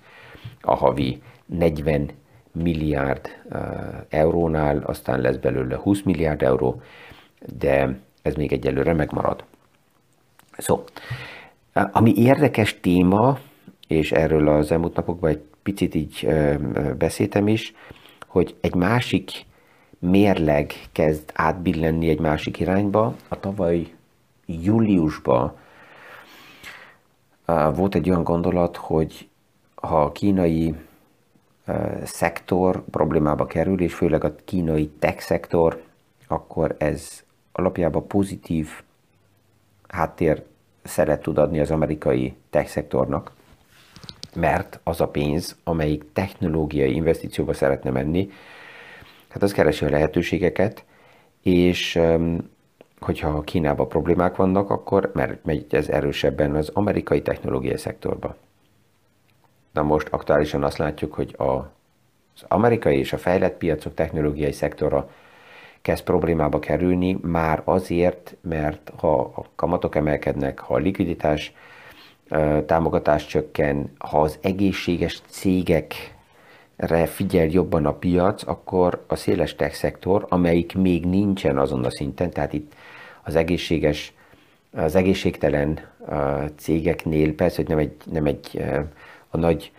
a 0.62 0.75
havi 0.75 1.22
40 1.46 2.10
milliárd 2.51 3.27
eurónál, 4.10 4.77
aztán 4.77 5.22
lesz 5.22 5.36
belőle 5.38 5.75
20 5.75 6.01
milliárd 6.01 6.42
euró, 6.42 6.82
de 7.60 8.00
ez 8.22 8.36
még 8.36 8.53
egyelőre 8.53 8.94
megmarad. 8.94 9.44
Szó, 10.58 10.84
ami 11.74 12.13
érdekes 12.15 12.80
téma, 12.80 13.39
és 13.93 14.12
erről 14.12 14.47
az 14.47 14.71
elmúlt 14.71 14.95
napokban 14.95 15.29
egy 15.29 15.41
picit 15.63 15.95
így 15.95 16.27
beszéltem 16.97 17.47
is, 17.47 17.73
hogy 18.27 18.55
egy 18.62 18.75
másik 18.75 19.45
mérleg 20.00 20.73
kezd 20.91 21.31
átbillenni 21.33 22.09
egy 22.09 22.19
másik 22.19 22.59
irányba. 22.59 23.15
A 23.27 23.39
tavaly 23.39 23.93
júliusban 24.45 25.57
volt 27.73 27.95
egy 27.95 28.09
olyan 28.09 28.23
gondolat, 28.23 28.77
hogy 28.77 29.27
ha 29.75 30.01
a 30.01 30.12
kínai 30.12 30.75
szektor 32.03 32.83
problémába 32.91 33.45
kerül, 33.45 33.81
és 33.81 33.93
főleg 33.93 34.23
a 34.23 34.35
kínai 34.45 34.89
tech 35.00 35.19
szektor, 35.19 35.81
akkor 36.27 36.75
ez 36.77 37.23
alapjában 37.51 38.07
pozitív 38.07 38.69
háttér 39.88 40.43
szeret 40.83 41.21
tud 41.21 41.38
adni 41.38 41.59
az 41.59 41.71
amerikai 41.71 42.35
tech 42.50 42.69
szektornak, 42.69 43.31
mert 44.36 44.80
az 44.84 45.02
a 45.02 45.08
pénz, 45.08 45.56
amelyik 45.63 46.04
technológiai 46.13 46.96
investícióba 46.96 47.54
szeretne 47.54 47.90
menni, 47.90 48.30
hát 49.30 49.44
az 49.44 49.52
keresi 49.52 49.86
a 49.86 49.90
lehetőségeket, 49.90 50.86
és 51.42 52.00
hogyha 53.00 53.42
Kínában 53.42 53.88
problémák 53.88 54.36
vannak, 54.36 54.70
akkor 54.70 55.12
mert 55.13 55.46
megy 55.46 55.66
ez 55.70 55.88
erősebben 55.90 56.56
az 56.56 56.70
amerikai 56.74 57.22
technológiai 57.22 57.78
szektorba. 57.78 58.36
Na 59.72 59.82
most 59.82 60.08
aktuálisan 60.10 60.63
azt 60.63 60.78
látjuk, 60.78 61.13
hogy 61.13 61.36
a, 61.38 61.44
az 61.44 62.44
amerikai 62.48 62.98
és 62.98 63.13
a 63.13 63.18
fejlett 63.18 63.58
piacok 63.58 63.94
technológiai 63.94 64.52
szektora 64.52 65.10
kezd 65.82 66.04
problémába 66.04 66.60
kerülni, 66.60 67.18
már 67.22 67.62
azért, 67.66 68.36
mert 68.42 68.92
ha 68.98 69.20
a 69.20 69.46
kamatok 69.56 69.96
emelkednek, 69.96 70.60
ha 70.60 70.74
a 70.74 70.78
likviditás 70.78 71.54
támogatás 72.65 73.25
csökken, 73.25 73.92
ha 73.98 74.22
az 74.22 74.38
egészséges 74.42 75.22
cégekre 75.27 77.06
figyel 77.06 77.46
jobban 77.46 77.86
a 77.86 77.94
piac, 77.94 78.48
akkor 78.48 79.03
a 79.08 79.15
széles 79.15 79.56
tech 79.56 79.74
szektor, 79.74 80.25
amelyik 80.30 80.75
még 80.75 81.06
nincsen 81.06 81.58
azon 81.58 81.86
a 81.86 81.92
szinten, 81.92 82.30
tehát 82.30 82.53
itt 82.53 82.74
az 83.24 83.36
egészséges, 83.36 84.13
az 84.72 84.96
egészségtelen 84.96 85.80
cégeknél 86.56 87.34
persze, 87.34 87.56
hogy 87.56 87.68
nem 87.68 87.77
egy, 87.77 87.96
nem 88.12 88.25
egy 88.25 88.63
a 89.30 89.38
nagy 89.38 89.72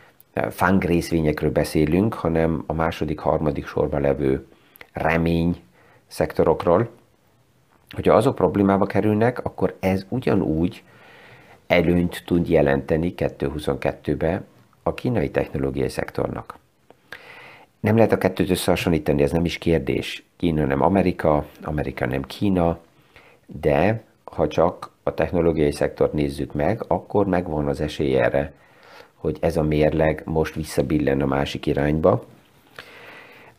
fang 0.50 0.82
részvényekről 0.82 1.50
beszélünk, 1.50 2.14
hanem 2.14 2.64
a 2.66 2.72
második, 2.72 3.18
harmadik 3.18 3.66
sorban 3.66 4.00
levő 4.00 4.46
remény 4.92 5.62
szektorokról, 6.06 6.88
hogyha 7.90 8.14
azok 8.14 8.34
problémába 8.34 8.86
kerülnek, 8.86 9.44
akkor 9.44 9.76
ez 9.80 10.06
ugyanúgy 10.08 10.82
előnyt 11.74 12.22
tud 12.26 12.48
jelenteni 12.48 13.14
2022-be 13.16 14.42
a 14.82 14.94
kínai 14.94 15.30
technológiai 15.30 15.88
szektornak. 15.88 16.58
Nem 17.80 17.96
lehet 17.96 18.12
a 18.12 18.18
kettőt 18.18 18.50
összehasonlítani, 18.50 19.22
ez 19.22 19.32
nem 19.32 19.44
is 19.44 19.58
kérdés. 19.58 20.24
Kína 20.36 20.64
nem 20.64 20.82
Amerika, 20.82 21.46
Amerika 21.62 22.06
nem 22.06 22.22
Kína, 22.22 22.78
de 23.46 24.02
ha 24.24 24.48
csak 24.48 24.90
a 25.02 25.14
technológiai 25.14 25.72
szektort 25.72 26.12
nézzük 26.12 26.52
meg, 26.52 26.84
akkor 26.88 27.26
megvan 27.26 27.68
az 27.68 27.80
esély 27.80 28.16
erre, 28.16 28.52
hogy 29.14 29.36
ez 29.40 29.56
a 29.56 29.62
mérleg 29.62 30.22
most 30.24 30.54
visszabillen 30.54 31.20
a 31.20 31.26
másik 31.26 31.66
irányba. 31.66 32.24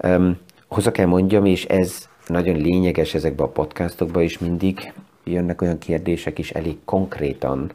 Um, 0.04 0.38
hozzá 0.68 0.92
kell 0.92 1.06
mondjam, 1.06 1.46
és 1.46 1.66
ez 1.66 2.10
nagyon 2.28 2.56
lényeges 2.56 3.14
ezekben 3.14 3.48
a 3.48 3.52
podcastokban 3.52 4.24
is 4.24 4.40
mindig, 4.40 4.94
jönnek 5.24 5.62
olyan 5.62 5.78
kérdések 5.78 6.40
is 6.40 6.52
elég 6.52 6.78
konkrétan, 6.86 7.72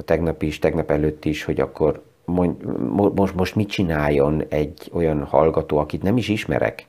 a 0.00 0.04
tegnap 0.04 0.42
is, 0.42 0.58
tegnap 0.58 0.90
előtt 0.90 1.24
is, 1.24 1.44
hogy 1.44 1.60
akkor 1.60 2.02
mond, 2.24 2.62
most, 3.14 3.34
most 3.34 3.54
mit 3.54 3.68
csináljon 3.68 4.44
egy 4.48 4.90
olyan 4.92 5.24
hallgató, 5.24 5.78
akit 5.78 6.02
nem 6.02 6.16
is 6.16 6.28
ismerek, 6.28 6.86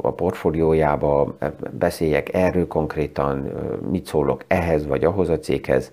a 0.00 0.12
portfóliójába 0.12 1.36
beszéljek 1.70 2.34
erről 2.34 2.66
konkrétan, 2.66 3.50
mit 3.90 4.06
szólok 4.06 4.44
ehhez 4.46 4.86
vagy 4.86 5.04
ahhoz 5.04 5.28
a 5.28 5.38
céghez. 5.38 5.92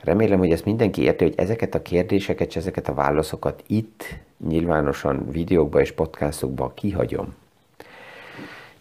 Remélem, 0.00 0.38
hogy 0.38 0.52
ezt 0.52 0.64
mindenki 0.64 1.02
érti, 1.02 1.24
hogy 1.24 1.34
ezeket 1.36 1.74
a 1.74 1.82
kérdéseket 1.82 2.48
és 2.48 2.56
ezeket 2.56 2.88
a 2.88 2.94
válaszokat 2.94 3.62
itt 3.66 4.04
nyilvánosan 4.48 5.28
videókba 5.30 5.80
és 5.80 5.92
podcastokba 5.92 6.72
kihagyom. 6.74 7.34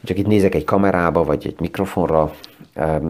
Csak 0.03 0.17
itt 0.17 0.27
nézek 0.27 0.55
egy 0.55 0.63
kamerába 0.63 1.23
vagy 1.23 1.47
egy 1.47 1.59
mikrofonra, 1.59 2.33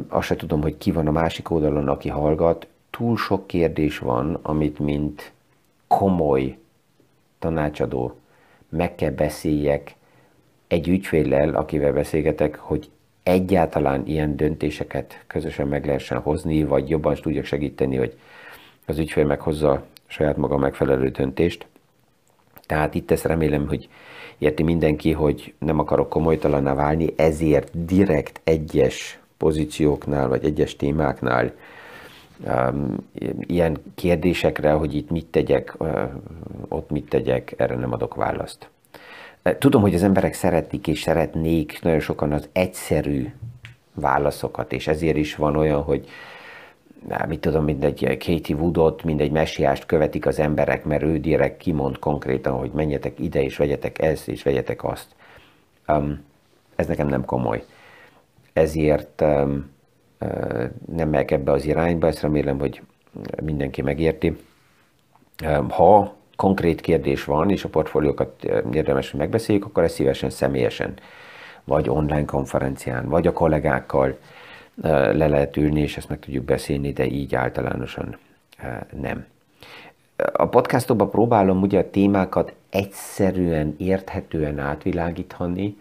azt 0.08 0.28
se 0.28 0.36
tudom, 0.36 0.62
hogy 0.62 0.78
ki 0.78 0.92
van 0.92 1.08
a 1.08 1.12
másik 1.12 1.50
oldalon, 1.50 1.88
aki 1.88 2.10
hallgat. 2.10 2.68
Túl 2.90 3.18
sok 3.18 3.48
kérdés 3.48 4.00
van, 4.00 4.40
amit 4.42 4.80
mint 4.80 5.32
komoly 5.88 6.58
tanácsadó 7.40 8.16
meg 8.70 8.96
kell 8.96 9.12
beszéljek 9.12 9.96
egy 10.68 10.88
ügyféllel, 10.88 11.56
akivel 11.56 11.94
beszélgetek, 11.94 12.56
hogy 12.56 12.90
egyáltalán 13.24 14.06
ilyen 14.06 14.36
döntéseket 14.36 15.24
közösen 15.28 15.68
meg 15.68 15.86
lehessen 15.86 16.20
hozni, 16.20 16.64
vagy 16.64 16.90
jobban 16.90 17.16
tudjak 17.16 17.46
segíteni, 17.46 17.96
hogy 17.96 18.18
az 18.86 18.98
ügyfél 18.98 19.26
meghozza 19.26 19.84
saját 20.08 20.38
maga 20.38 20.58
megfelelő 20.58 21.10
döntést. 21.10 21.66
Tehát 22.74 22.96
itt 22.96 23.12
ezt 23.12 23.26
remélem, 23.26 23.68
hogy 23.68 23.90
érti 24.38 24.64
mindenki, 24.64 25.12
hogy 25.12 25.54
nem 25.58 25.80
akarok 25.80 26.10
komolytalanná 26.10 26.74
válni, 26.74 27.14
ezért 27.16 27.86
direkt 27.86 28.42
egyes 28.44 29.20
pozícióknál, 29.38 30.28
vagy 30.28 30.46
egyes 30.46 30.76
témáknál 30.76 31.52
um, 32.46 32.96
ilyen 33.40 33.78
kérdésekre, 33.96 34.72
hogy 34.72 34.96
itt 34.96 35.10
mit 35.10 35.26
tegyek, 35.26 35.74
uh, 35.78 36.02
ott 36.68 36.90
mit 36.90 37.10
tegyek, 37.10 37.54
erre 37.58 37.76
nem 37.76 37.94
adok 37.94 38.16
választ. 38.16 38.70
Tudom, 39.58 39.82
hogy 39.82 39.94
az 39.94 40.04
emberek 40.04 40.34
szeretik 40.34 40.88
és 40.88 41.02
szeretnék 41.02 41.82
nagyon 41.82 42.00
sokan 42.00 42.32
az 42.32 42.50
egyszerű 42.52 43.34
válaszokat, 43.94 44.74
és 44.74 44.88
ezért 44.88 45.18
is 45.18 45.36
van 45.36 45.56
olyan, 45.56 45.82
hogy 45.82 46.08
mit 47.28 47.40
tudom, 47.40 47.64
mindegy 47.64 48.18
Katie 48.18 48.56
Woodot, 48.56 49.04
mindegy 49.04 49.32
messiást 49.32 49.86
követik 49.86 50.26
az 50.26 50.40
emberek, 50.40 50.86
mert 50.86 51.04
ő 51.04 51.20
direkt 51.20 51.58
kimond 51.58 52.00
konkrétan, 52.00 52.54
hogy 52.54 52.72
menjetek 52.72 53.20
ide, 53.20 53.44
és 53.44 53.58
vegyetek 53.58 54.02
ezt, 54.02 54.28
és 54.28 54.44
vegyetek 54.44 54.84
azt. 54.84 55.08
Um, 55.88 56.26
ez 56.76 56.88
nekem 56.88 57.08
nem 57.08 57.26
komoly. 57.26 57.64
Ezért 58.54 59.22
um, 59.22 59.72
uh, 60.20 60.64
nem 60.86 61.10
megyek 61.10 61.32
ebbe 61.32 61.52
az 61.52 61.66
irányba, 61.66 62.08
ezt 62.08 62.22
remélem, 62.22 62.60
hogy 62.60 62.82
mindenki 63.44 63.82
megérti. 63.82 64.38
Um, 65.46 65.70
ha 65.70 66.16
konkrét 66.36 66.82
kérdés 66.82 67.24
van, 67.24 67.50
és 67.50 67.64
a 67.64 67.70
portfóliókat 67.70 68.44
érdemes, 68.72 69.12
hogy 69.12 69.20
megbeszéljük, 69.20 69.66
akkor 69.66 69.84
ezt 69.84 69.96
szívesen 69.96 70.30
személyesen, 70.30 70.94
vagy 71.64 71.90
online 71.90 72.26
konferencián, 72.26 73.10
vagy 73.10 73.28
a 73.28 73.34
kollégákkal 73.34 74.18
le 74.82 75.28
lehet 75.28 75.58
ülni, 75.58 75.82
és 75.82 75.98
ezt 75.98 76.10
meg 76.10 76.20
tudjuk 76.20 76.46
beszélni, 76.46 76.92
de 76.92 77.06
így 77.06 77.36
általánosan 77.36 78.18
nem. 79.02 79.26
A 80.34 80.48
podcastokban 80.48 81.10
próbálom 81.10 81.62
ugye 81.62 81.80
a 81.80 81.90
témákat 81.90 82.54
egyszerűen, 82.70 83.76
érthetően 83.78 84.60
átvilágítani, 84.60 85.78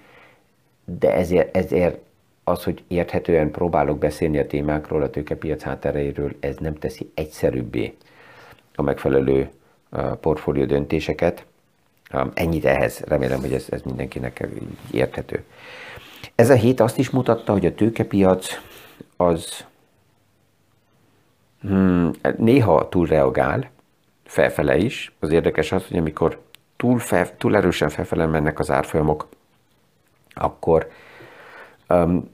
de 0.84 1.14
ezért, 1.14 1.56
ezért 1.56 1.98
az, 2.44 2.64
hogy 2.64 2.82
érthetően 2.88 3.50
próbálok 3.50 3.98
beszélni 3.98 4.38
a 4.38 4.46
témákról, 4.46 5.02
a 5.02 5.10
tőkepiac 5.10 5.62
háttereiről, 5.62 6.32
ez 6.40 6.56
nem 6.56 6.74
teszi 6.74 7.10
egyszerűbbé 7.14 7.96
a 8.74 8.82
megfelelő 8.82 9.50
portfólió 10.20 10.64
döntéseket. 10.64 11.44
Ennyit 12.34 12.64
ehhez, 12.64 12.98
remélem, 12.98 13.40
hogy 13.40 13.52
ez, 13.52 13.66
ez 13.70 13.82
mindenkinek 13.82 14.48
érthető. 14.90 15.44
Ez 16.34 16.50
a 16.50 16.54
hét 16.54 16.80
azt 16.80 16.98
is 16.98 17.10
mutatta, 17.10 17.52
hogy 17.52 17.66
a 17.66 17.74
tőkepiac 17.74 18.46
az 19.26 19.66
hmm, 21.60 22.10
néha 22.36 22.88
túlreagál, 22.88 23.70
felfele 24.24 24.76
is. 24.76 25.12
Az 25.18 25.30
érdekes 25.30 25.72
az, 25.72 25.86
hogy 25.86 25.96
amikor 25.96 26.40
túl, 26.76 26.98
fel, 26.98 27.36
túl 27.36 27.56
erősen 27.56 27.88
felfele 27.88 28.26
mennek 28.26 28.58
az 28.58 28.70
árfolyamok, 28.70 29.28
akkor 30.34 30.90
um, 31.88 32.30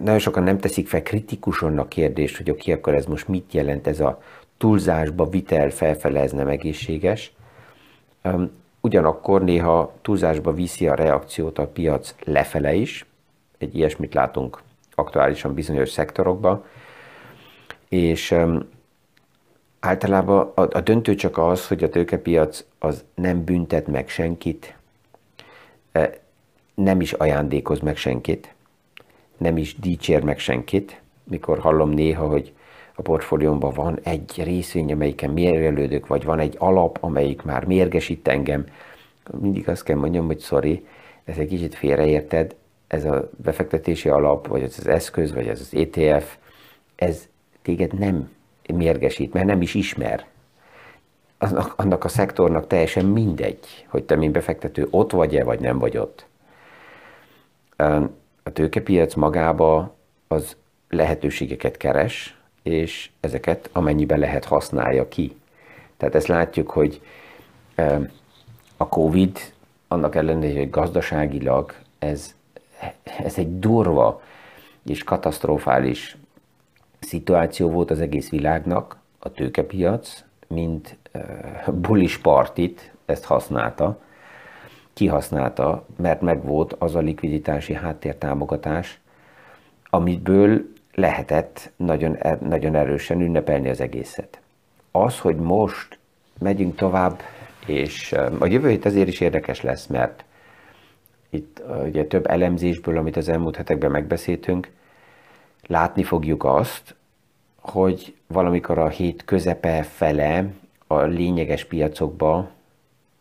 nagyon 0.00 0.18
sokan 0.18 0.42
nem 0.42 0.58
teszik 0.58 0.88
fel 0.88 1.02
kritikusan 1.02 1.78
a 1.78 1.88
kérdést, 1.88 2.36
hogy 2.36 2.50
oké, 2.50 2.72
akkor 2.72 2.94
ez 2.94 3.06
most 3.06 3.28
mit 3.28 3.52
jelent 3.52 3.86
ez 3.86 4.00
a 4.00 4.22
túlzásba 4.56 5.28
vitel 5.28 5.70
felfele, 5.70 6.20
ez 6.20 6.32
nem 6.32 6.48
egészséges. 6.48 7.32
Um, 8.24 8.50
ugyanakkor 8.80 9.42
néha 9.44 9.92
túlzásba 10.02 10.52
viszi 10.52 10.88
a 10.88 10.94
reakciót 10.94 11.58
a 11.58 11.66
piac 11.66 12.14
lefele 12.24 12.74
is, 12.74 13.06
egy 13.58 13.76
ilyesmit 13.76 14.14
látunk 14.14 14.62
aktuálisan 14.96 15.54
bizonyos 15.54 15.90
szektorokban, 15.90 16.64
és 17.88 18.34
általában 19.80 20.52
a, 20.54 20.60
a 20.60 20.80
döntő 20.80 21.14
csak 21.14 21.38
az, 21.38 21.68
hogy 21.68 21.84
a 21.84 21.88
tőkepiac 21.88 22.64
az 22.78 23.04
nem 23.14 23.44
büntet 23.44 23.86
meg 23.86 24.08
senkit, 24.08 24.76
e, 25.92 26.18
nem 26.74 27.00
is 27.00 27.12
ajándékoz 27.12 27.80
meg 27.80 27.96
senkit, 27.96 28.54
nem 29.36 29.56
is 29.56 29.78
dicsér 29.78 30.22
meg 30.22 30.38
senkit, 30.38 31.00
mikor 31.24 31.58
hallom 31.58 31.90
néha, 31.90 32.26
hogy 32.26 32.52
a 32.94 33.02
portfóliómban 33.02 33.72
van 33.72 33.98
egy 34.02 34.42
részvény, 34.44 34.92
amelyiken 34.92 35.30
mérgelődök, 35.30 36.06
vagy 36.06 36.24
van 36.24 36.38
egy 36.38 36.54
alap, 36.58 36.98
amelyik 37.00 37.42
már 37.42 37.64
mérgesít 37.64 38.28
engem, 38.28 38.66
mindig 39.40 39.68
azt 39.68 39.82
kell 39.82 39.96
mondjam, 39.96 40.26
hogy 40.26 40.40
sorry, 40.40 40.86
ez 41.24 41.36
egy 41.38 41.48
kicsit 41.48 41.74
félreérted, 41.74 42.54
ez 42.86 43.04
a 43.04 43.30
befektetési 43.36 44.08
alap, 44.08 44.46
vagy 44.46 44.62
ez 44.62 44.74
az 44.78 44.86
eszköz, 44.86 45.32
vagy 45.32 45.48
ez 45.48 45.60
az 45.60 45.74
ETF, 45.74 46.36
ez 46.94 47.28
téged 47.62 47.98
nem 47.98 48.30
mérgesít, 48.74 49.32
mert 49.32 49.46
nem 49.46 49.62
is 49.62 49.74
ismer. 49.74 50.26
Annak, 51.38 51.72
annak 51.76 52.04
a 52.04 52.08
szektornak 52.08 52.66
teljesen 52.66 53.04
mindegy, 53.04 53.86
hogy 53.88 54.04
te, 54.04 54.16
mint 54.16 54.32
befektető, 54.32 54.86
ott 54.90 55.10
vagy-e, 55.10 55.44
vagy 55.44 55.60
nem 55.60 55.78
vagy 55.78 55.96
ott. 55.96 56.26
A 58.42 58.52
tőkepiac 58.52 59.14
magába 59.14 59.94
az 60.28 60.56
lehetőségeket 60.88 61.76
keres, 61.76 62.38
és 62.62 63.10
ezeket 63.20 63.68
amennyiben 63.72 64.18
lehet 64.18 64.44
használja 64.44 65.08
ki. 65.08 65.36
Tehát 65.96 66.14
ezt 66.14 66.26
látjuk, 66.26 66.70
hogy 66.70 67.00
a 68.76 68.88
Covid 68.88 69.38
annak 69.88 70.14
ellenére, 70.14 70.58
hogy 70.58 70.70
gazdaságilag 70.70 71.74
ez 71.98 72.35
ez 73.02 73.38
egy 73.38 73.58
durva 73.58 74.22
és 74.84 75.04
katasztrofális 75.04 76.16
szituáció 76.98 77.70
volt 77.70 77.90
az 77.90 78.00
egész 78.00 78.30
világnak, 78.30 78.98
a 79.18 79.32
tőkepiac, 79.32 80.24
mint 80.46 80.96
bullish 81.72 82.20
partit, 82.20 82.92
ezt 83.06 83.24
használta, 83.24 84.00
kihasználta, 84.92 85.86
mert 85.96 86.20
megvolt 86.20 86.72
az 86.72 86.94
a 86.94 86.98
likviditási 86.98 87.74
háttértámogatás, 87.74 89.00
amiből 89.90 90.62
lehetett 90.94 91.72
nagyon, 91.76 92.16
er, 92.16 92.40
nagyon 92.40 92.74
erősen 92.74 93.20
ünnepelni 93.20 93.68
az 93.68 93.80
egészet. 93.80 94.40
Az, 94.90 95.18
hogy 95.18 95.36
most 95.36 95.98
megyünk 96.38 96.76
tovább, 96.76 97.20
és 97.66 98.14
a 98.38 98.46
jövő 98.46 98.68
hét 98.68 98.84
azért 98.84 99.08
is 99.08 99.20
érdekes 99.20 99.62
lesz, 99.62 99.86
mert 99.86 100.24
itt 101.30 101.62
ugye 101.84 102.06
több 102.06 102.26
elemzésből, 102.26 102.98
amit 102.98 103.16
az 103.16 103.28
elmúlt 103.28 103.56
hetekben 103.56 103.90
megbeszéltünk, 103.90 104.70
látni 105.66 106.02
fogjuk 106.02 106.44
azt, 106.44 106.94
hogy 107.60 108.14
valamikor 108.26 108.78
a 108.78 108.88
hét 108.88 109.24
közepe 109.24 109.82
fele 109.82 110.44
a 110.86 111.00
lényeges 111.00 111.64
piacokba 111.64 112.50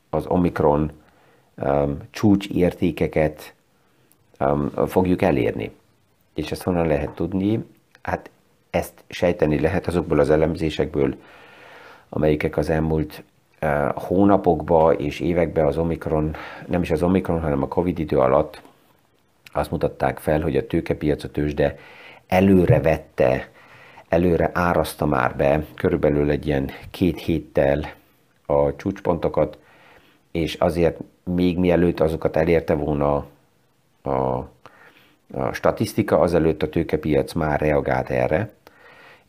az 0.10 0.26
Omikron 0.26 0.91
um, 1.56 1.98
csúcs 2.10 2.48
értékeket 2.48 3.54
um, 4.39 4.70
fogjuk 4.70 5.22
elérni. 5.22 5.72
És 6.34 6.52
ezt 6.52 6.63
honnan 6.63 6.88
lehet 6.88 7.10
tudni? 7.10 7.65
Hát 8.02 8.30
ezt 8.70 9.04
sejteni 9.08 9.60
lehet 9.60 9.88
azokból 9.88 10.20
az 10.20 10.30
elemzésekből, 10.30 11.15
amelyikek 12.10 12.58
az 12.58 12.70
elmúlt 12.70 13.24
uh, 13.62 13.91
hónapokban 13.94 15.00
és 15.00 15.20
években 15.20 15.65
az 15.65 15.78
Omikron, 15.78 16.36
nem 16.68 16.82
is 16.82 16.91
az 16.91 17.04
Omikron, 17.04 17.41
hanem 17.41 17.63
a 17.63 17.68
Covid 17.68 18.00
idő 18.00 18.18
alatt 18.18 18.62
azt 19.52 19.72
mutatták 19.72 20.20
fel, 20.20 20.41
hogy 20.41 20.58
a 20.58 20.68
tőkepiac, 20.68 21.24
a 21.24 21.32
tőzsde 21.32 21.78
előre 22.28 22.82
vette, 22.82 23.50
előre 24.10 24.50
áraszta 24.54 25.06
már 25.06 25.36
be 25.36 25.65
körülbelül 25.76 26.30
egy 26.30 26.48
ilyen 26.48 26.70
két 26.91 27.20
héttel 27.20 27.94
a 28.46 28.76
csúcspontokat, 28.76 29.58
és 30.32 30.54
azért 30.54 31.00
még 31.24 31.58
mielőtt 31.58 32.00
azokat 32.00 32.36
elérte 32.38 32.74
volna 32.74 33.26
a, 34.02 34.10
a 34.10 35.54
statisztika, 35.54 36.20
azelőtt 36.20 36.63
a 36.63 36.70
tőkepiac 36.70 37.34
már 37.34 37.60
reagált 37.60 38.10
erre, 38.10 38.52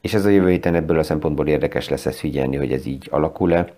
és 0.00 0.14
ez 0.14 0.24
a 0.24 0.28
jövő 0.28 0.50
héten 0.50 0.74
ebből 0.74 0.98
a 0.98 1.02
szempontból 1.02 1.48
érdekes 1.48 1.88
lesz 1.88 2.06
ezt 2.06 2.18
figyelni, 2.18 2.56
hogy 2.56 2.72
ez 2.72 2.86
így 2.86 3.08
alakul-e, 3.10 3.72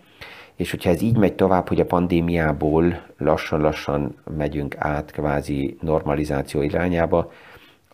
és 0.58 0.70
hogyha 0.70 0.90
ez 0.90 1.02
így 1.02 1.16
megy 1.16 1.34
tovább, 1.34 1.68
hogy 1.68 1.80
a 1.80 1.86
pandémiából 1.86 3.02
lassan-lassan 3.18 4.16
megyünk 4.36 4.74
át 4.78 5.10
kvázi 5.10 5.76
normalizáció 5.80 6.62
irányába, 6.62 7.32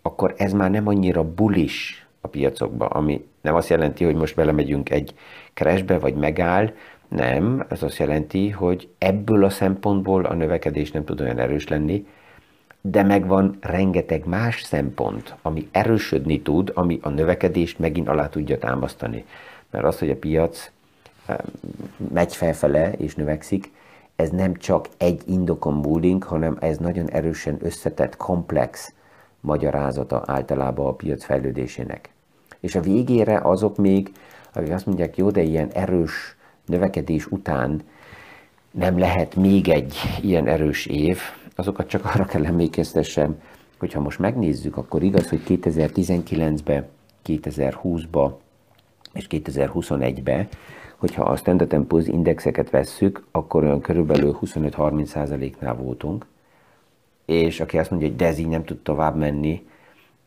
akkor 0.02 0.34
ez 0.36 0.52
már 0.52 0.70
nem 0.70 0.88
annyira 0.88 1.24
bulis 1.34 2.06
a 2.20 2.28
piacokba, 2.28 2.86
ami 2.86 3.24
nem 3.40 3.54
azt 3.54 3.68
jelenti, 3.68 4.04
hogy 4.04 4.14
most 4.14 4.34
belemegyünk 4.34 4.90
egy 4.90 5.14
crashbe, 5.54 5.98
vagy 5.98 6.14
megáll, 6.14 6.72
nem, 7.08 7.64
ez 7.68 7.82
azt 7.82 7.98
jelenti, 7.98 8.50
hogy 8.50 8.88
ebből 8.98 9.44
a 9.44 9.50
szempontból 9.50 10.24
a 10.24 10.34
növekedés 10.34 10.90
nem 10.90 11.04
tud 11.04 11.20
olyan 11.20 11.38
erős 11.38 11.68
lenni, 11.68 12.06
de 12.80 13.02
megvan 13.02 13.56
rengeteg 13.60 14.26
más 14.26 14.62
szempont, 14.62 15.34
ami 15.42 15.68
erősödni 15.70 16.40
tud, 16.40 16.70
ami 16.74 16.98
a 17.02 17.08
növekedést 17.08 17.78
megint 17.78 18.08
alá 18.08 18.28
tudja 18.28 18.58
támasztani. 18.58 19.24
Mert 19.70 19.84
az, 19.84 19.98
hogy 19.98 20.10
a 20.10 20.16
piac 20.16 20.70
megy 22.12 22.36
felfele 22.36 22.92
és 22.92 23.14
növekszik, 23.14 23.72
ez 24.16 24.30
nem 24.30 24.54
csak 24.54 24.88
egy 24.96 25.22
indokon 25.26 25.74
múlik, 25.74 26.22
hanem 26.22 26.56
ez 26.60 26.78
nagyon 26.78 27.10
erősen 27.10 27.58
összetett, 27.60 28.16
komplex 28.16 28.92
magyarázata 29.40 30.22
általában 30.26 30.86
a 30.86 30.92
piac 30.92 31.24
fejlődésének. 31.24 32.08
És 32.60 32.74
a 32.74 32.80
végére 32.80 33.38
azok 33.38 33.76
még, 33.76 34.12
akik 34.52 34.72
azt 34.72 34.86
mondják, 34.86 35.16
jó, 35.16 35.30
de 35.30 35.42
ilyen 35.42 35.70
erős 35.72 36.36
növekedés 36.66 37.26
után 37.26 37.82
nem 38.70 38.98
lehet 38.98 39.36
még 39.36 39.68
egy 39.68 39.96
ilyen 40.20 40.46
erős 40.46 40.86
év, 40.86 41.18
azokat 41.56 41.88
csak 41.88 42.04
arra 42.04 42.24
kell 42.24 42.44
emlékeztessem, 42.46 43.40
hogyha 43.78 44.00
most 44.00 44.18
megnézzük, 44.18 44.76
akkor 44.76 45.02
igaz, 45.02 45.28
hogy 45.28 45.42
2019-ben, 45.48 46.86
2020-ba 47.26 48.32
és 49.12 49.26
2021-ben, 49.30 50.48
hogyha 51.04 51.22
a 51.22 51.36
Standard 51.36 51.86
Poor's 51.88 52.06
indexeket 52.06 52.70
vesszük, 52.70 53.26
akkor 53.30 53.62
olyan 53.64 53.80
körülbelül 53.80 54.38
25-30%-nál 54.42 55.74
voltunk, 55.74 56.26
és 57.24 57.60
aki 57.60 57.78
azt 57.78 57.90
mondja, 57.90 58.08
hogy 58.08 58.16
de 58.16 58.26
ez 58.26 58.38
így 58.38 58.48
nem 58.48 58.64
tud 58.64 58.78
tovább 58.78 59.16
menni, 59.16 59.66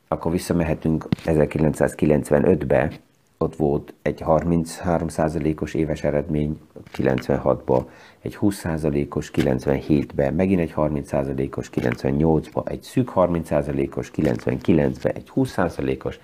akkor 0.07 0.31
visszamehetünk 0.31 1.07
1995-be, 1.25 2.91
ott 3.37 3.55
volt 3.55 3.93
egy 4.01 4.23
33%-os 4.25 5.73
éves 5.73 6.03
eredmény 6.03 6.59
96-ba, 6.97 7.83
egy 8.21 8.37
20%-os 8.41 9.31
97-ben, 9.35 10.33
megint 10.33 10.59
egy 10.59 10.73
30%-os 10.75 11.69
98-ba, 11.73 12.69
egy 12.69 12.81
szűk 12.81 13.11
30%-os 13.15 14.11
99-be, 14.15 15.09
egy 15.09 15.31
20%-os. 15.35 16.19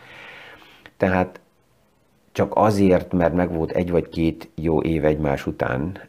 Tehát 0.98 1.39
csak 2.34 2.52
azért, 2.56 3.12
mert 3.12 3.34
meg 3.34 3.54
volt 3.54 3.72
egy 3.72 3.91
vagy 3.91 4.10
két 4.10 4.50
jó 4.56 4.82
év 4.82 5.06
egymás 5.06 5.46
után, 5.46 6.00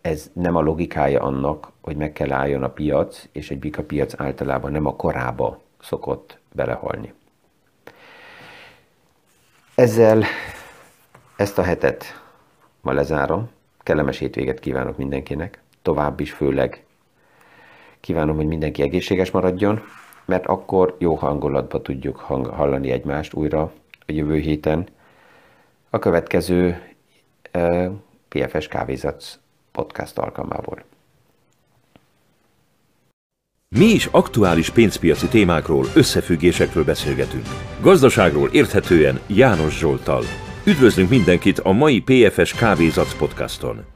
ez 0.00 0.30
nem 0.32 0.56
a 0.56 0.60
logikája 0.60 1.22
annak, 1.22 1.68
hogy 1.80 1.96
meg 1.96 2.12
kell 2.12 2.32
álljon 2.32 2.62
a 2.62 2.68
piac, 2.68 3.28
és 3.32 3.50
egy 3.50 3.58
bika 3.58 3.82
piac 3.82 4.20
általában 4.20 4.72
nem 4.72 4.86
a 4.86 4.96
korába 4.96 5.60
szokott 5.80 6.38
belehalni. 6.52 7.12
Ezzel 9.74 10.24
ezt 11.36 11.58
a 11.58 11.62
hetet 11.62 12.04
ma 12.80 12.92
lezárom. 12.92 13.50
Kellemes 13.78 14.18
hétvéget 14.18 14.60
kívánok 14.60 14.96
mindenkinek. 14.96 15.62
Tovább 15.82 16.20
is 16.20 16.32
főleg 16.32 16.84
kívánom, 18.00 18.36
hogy 18.36 18.46
mindenki 18.46 18.82
egészséges 18.82 19.30
maradjon, 19.30 19.80
mert 20.24 20.46
akkor 20.46 20.96
jó 20.98 21.14
hangulatba 21.14 21.82
tudjuk 21.82 22.16
hang- 22.16 22.54
hallani 22.54 22.90
egymást 22.90 23.34
újra 23.34 23.62
a 24.06 24.12
jövő 24.12 24.38
héten. 24.38 24.86
A 25.94 25.98
következő 25.98 26.82
PFS 28.28 28.68
Kávézatsz 28.68 29.38
podcast 29.72 30.18
alkalmából. 30.18 30.84
Mi 33.68 33.84
is 33.84 34.06
aktuális 34.06 34.70
pénzpiaci 34.70 35.28
témákról, 35.28 35.86
összefüggésekről 35.94 36.84
beszélgetünk. 36.84 37.46
Gazdaságról 37.80 38.48
érthetően 38.52 39.20
János 39.26 39.78
Zsoltal. 39.78 40.22
Üdvözlünk 40.66 41.10
mindenkit 41.10 41.58
a 41.58 41.72
mai 41.72 42.00
PFS 42.00 42.54
Kávézac 42.54 43.14
podcaston! 43.14 43.93